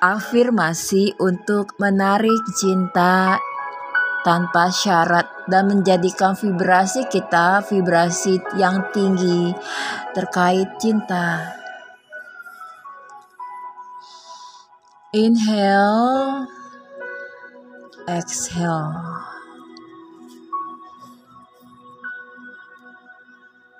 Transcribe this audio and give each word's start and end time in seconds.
afirmasi 0.00 1.12
untuk 1.20 1.76
menarik 1.76 2.40
cinta 2.56 3.36
tanpa 4.24 4.72
syarat 4.72 5.28
dan 5.44 5.68
menjadikan 5.68 6.32
vibrasi 6.32 7.04
kita 7.08 7.60
vibrasi 7.68 8.40
yang 8.56 8.88
tinggi 8.96 9.52
terkait 10.16 10.68
cinta. 10.80 11.56
Inhale, 15.12 16.46
exhale. 18.08 18.94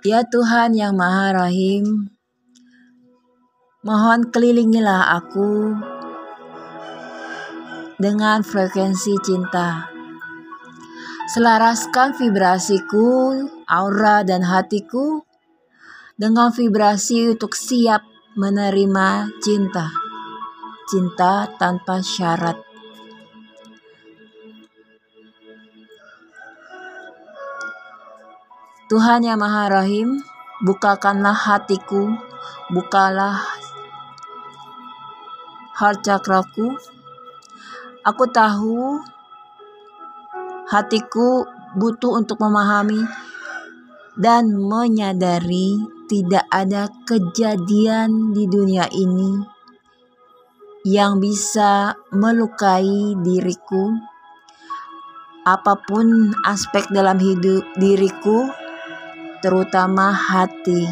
Ya 0.01 0.25
Tuhan 0.25 0.73
yang 0.73 0.97
Maha 0.97 1.45
Rahim, 1.45 2.09
mohon 3.85 4.33
kelilingilah 4.33 5.13
aku 5.21 5.77
dengan 8.01 8.41
frekuensi 8.41 9.21
cinta. 9.21 9.93
Selaraskan 11.37 12.17
vibrasiku, 12.17 13.45
aura, 13.69 14.25
dan 14.25 14.41
hatiku 14.41 15.21
dengan 16.17 16.49
vibrasi 16.49 17.37
untuk 17.37 17.53
siap 17.53 18.03
menerima 18.41 19.29
cinta. 19.45 19.93
Cinta 20.89 21.47
tanpa 21.61 22.01
syarat. 22.01 22.57
Tuhan 28.91 29.23
yang 29.23 29.39
Maha 29.39 29.71
Rahim, 29.71 30.19
bukakanlah 30.67 31.37
hatiku, 31.37 32.11
bukalah 32.75 33.39
heart 35.79 36.03
chakraku 36.03 36.75
Aku 38.01 38.25
tahu 38.33 38.97
hatiku 40.73 41.45
butuh 41.77 42.17
untuk 42.17 42.41
memahami 42.41 43.05
dan 44.17 44.57
menyadari 44.57 45.77
tidak 46.09 46.49
ada 46.49 46.89
kejadian 47.05 48.33
di 48.33 48.49
dunia 48.49 48.89
ini 48.89 49.45
yang 50.89 51.21
bisa 51.21 51.93
melukai 52.09 53.21
diriku. 53.21 53.93
Apa 55.45 55.77
pun 55.85 56.33
aspek 56.49 56.89
dalam 56.89 57.21
hidup 57.21 57.69
diriku, 57.77 58.49
terutama 59.45 60.09
hati. 60.09 60.89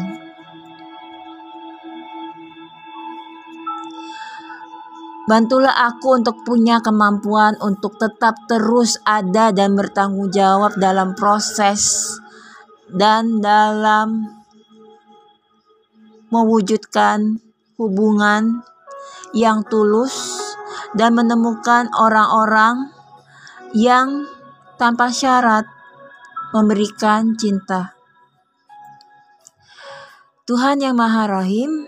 Bantulah 5.29 5.85
aku 5.85 6.17
untuk 6.17 6.41
punya 6.41 6.81
kemampuan 6.81 7.53
untuk 7.61 8.01
tetap 8.01 8.49
terus 8.49 8.97
ada 9.05 9.53
dan 9.53 9.77
bertanggung 9.77 10.33
jawab 10.33 10.73
dalam 10.81 11.13
proses 11.13 12.17
dan 12.89 13.37
dalam 13.37 14.25
mewujudkan 16.33 17.37
hubungan 17.77 18.65
yang 19.37 19.61
tulus 19.69 20.41
dan 20.97 21.13
menemukan 21.13 21.93
orang-orang 21.93 22.89
yang 23.77 24.25
tanpa 24.81 25.13
syarat 25.13 25.69
memberikan 26.57 27.37
cinta. 27.37 27.93
Tuhan 30.49 30.81
yang 30.81 30.97
Maha 30.97 31.29
Rahim, 31.29 31.85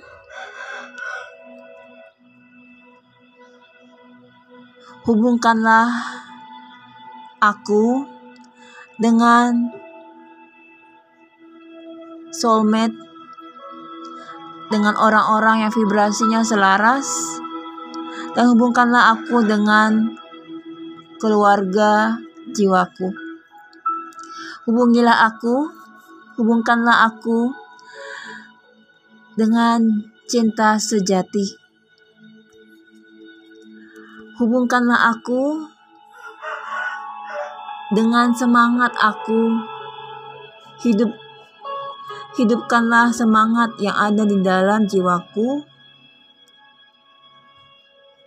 hubungkanlah 5.05 5.89
aku 7.41 8.05
dengan 9.01 9.73
soulmate 12.31 12.95
dengan 14.71 14.95
orang-orang 14.95 15.67
yang 15.67 15.71
vibrasinya 15.73 16.41
selaras 16.47 17.11
dan 18.37 18.55
hubungkanlah 18.55 19.19
aku 19.19 19.43
dengan 19.43 20.15
keluarga 21.19 22.15
jiwaku. 22.55 23.11
Hubungilah 24.63 25.27
aku 25.27 25.67
hubungkanlah 26.39 27.11
aku 27.11 27.51
dengan 29.35 30.07
cinta 30.31 30.79
sejati 30.79 31.60
Hubungkanlah 34.41 35.13
aku 35.13 35.69
dengan 37.93 38.33
semangat 38.33 38.89
aku. 38.97 39.53
Hidup 40.81 41.13
hidupkanlah 42.41 43.13
semangat 43.13 43.77
yang 43.77 43.93
ada 43.93 44.25
di 44.25 44.41
dalam 44.41 44.89
jiwaku 44.89 45.61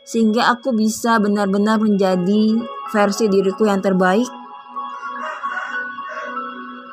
sehingga 0.07 0.55
aku 0.55 0.71
bisa 0.71 1.19
benar-benar 1.19 1.83
menjadi 1.83 2.63
versi 2.95 3.27
diriku 3.27 3.67
yang 3.67 3.83
terbaik. 3.83 4.31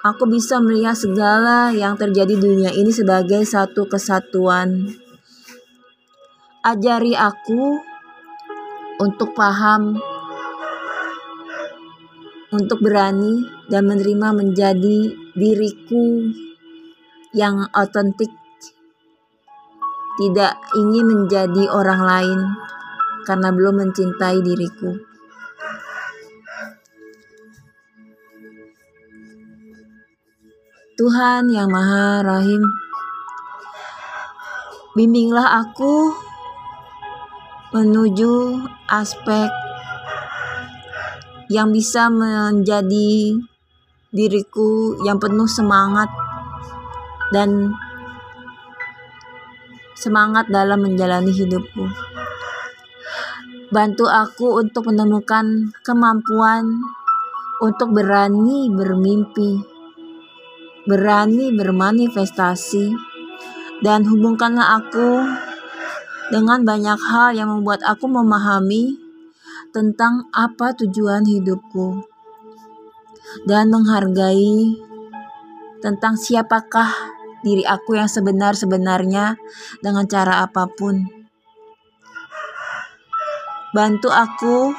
Aku 0.02 0.26
bisa 0.26 0.58
melihat 0.58 0.98
segala 0.98 1.70
yang 1.70 1.94
terjadi 1.94 2.34
di 2.34 2.42
dunia 2.42 2.74
ini 2.74 2.90
sebagai 2.90 3.46
satu 3.46 3.86
kesatuan. 3.86 4.98
Ajari 6.66 7.14
aku 7.14 7.91
untuk 9.02 9.34
paham, 9.34 9.98
untuk 12.54 12.78
berani 12.86 13.50
dan 13.66 13.90
menerima 13.90 14.30
menjadi 14.38 15.00
diriku 15.34 16.30
yang 17.34 17.66
otentik, 17.74 18.30
tidak 20.22 20.54
ingin 20.78 21.06
menjadi 21.10 21.66
orang 21.74 22.02
lain 22.06 22.40
karena 23.26 23.50
belum 23.50 23.82
mencintai 23.82 24.38
diriku. 24.46 24.94
Tuhan 31.02 31.50
yang 31.50 31.74
Maha 31.74 32.22
Rahim, 32.22 32.62
bimbinglah 34.94 35.66
aku 35.66 36.14
menuju 37.72 38.60
aspek 38.92 39.48
yang 41.48 41.72
bisa 41.72 42.12
menjadi 42.12 43.40
diriku 44.12 45.00
yang 45.08 45.16
penuh 45.24 45.48
semangat 45.48 46.12
dan 47.32 47.72
semangat 49.96 50.52
dalam 50.52 50.84
menjalani 50.84 51.32
hidupku. 51.32 51.88
Bantu 53.72 54.04
aku 54.12 54.60
untuk 54.60 54.92
menemukan 54.92 55.72
kemampuan 55.88 56.76
untuk 57.64 57.96
berani 57.96 58.68
bermimpi, 58.68 59.64
berani 60.84 61.56
bermanifestasi, 61.56 62.92
dan 63.80 64.04
hubungkanlah 64.04 64.84
aku 64.84 65.24
dengan 66.32 66.64
banyak 66.64 66.96
hal 66.96 67.36
yang 67.36 67.52
membuat 67.52 67.84
aku 67.84 68.08
memahami 68.08 68.96
tentang 69.76 70.32
apa 70.32 70.72
tujuan 70.80 71.28
hidupku 71.28 72.08
dan 73.44 73.68
menghargai 73.68 74.80
tentang 75.84 76.16
siapakah 76.16 76.88
diri 77.44 77.68
aku 77.68 78.00
yang 78.00 78.08
sebenar-sebenarnya 78.08 79.36
dengan 79.84 80.06
cara 80.08 80.46
apa 80.46 80.72
pun. 80.72 81.10
Bantu 83.72 84.12
aku 84.12 84.72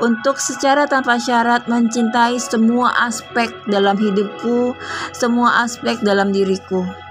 untuk 0.00 0.40
secara 0.40 0.86
tanpa 0.90 1.20
syarat 1.20 1.70
mencintai 1.70 2.36
semua 2.40 2.90
aspek 3.06 3.52
dalam 3.70 3.94
hidupku, 3.94 4.74
semua 5.14 5.62
aspek 5.62 6.00
dalam 6.02 6.34
diriku. 6.34 7.09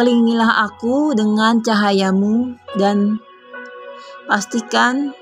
Kelingilah 0.00 0.64
aku 0.64 1.12
dengan 1.12 1.60
cahayamu 1.60 2.56
dan 2.80 3.20
pastikan 4.24 5.12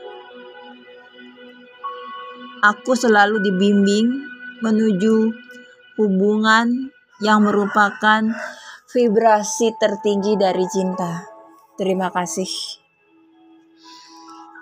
aku 2.62 2.94
selalu 2.94 3.42
dibimbing 3.42 4.22
menuju 4.62 5.34
hubungan 5.98 6.94
yang 7.19 7.42
merupakan 7.42 8.22
vibrasi 8.86 9.75
tertinggi 9.82 10.38
dari 10.38 10.62
cinta. 10.70 11.26
Terima 11.75 12.14
kasih. 12.14 12.78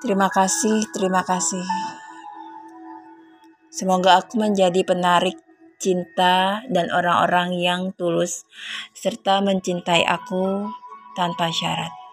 Terima 0.01 0.33
kasih, 0.33 0.97
terima 0.97 1.21
kasih. 1.29 1.69
Semoga 3.69 4.25
aku 4.25 4.41
menjadi 4.41 4.81
penarik 4.81 5.37
cinta, 5.77 6.63
dan 6.69 6.89
orang-orang 6.93 7.57
yang 7.57 7.93
tulus, 7.97 8.45
serta 8.97 9.41
mencintai 9.45 10.05
aku 10.05 10.71
tanpa 11.17 11.53
syarat. 11.53 12.06